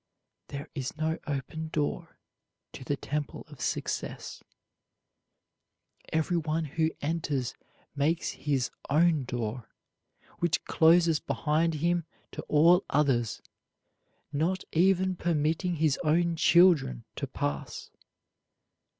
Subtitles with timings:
[0.47, 2.17] There is no open door
[2.73, 4.43] to the temple of success.
[6.11, 7.53] Everyone who enters
[7.95, 9.69] makes his own door,
[10.39, 13.43] which closes behind him to all others,
[14.33, 17.91] not even permitting his own children to pass.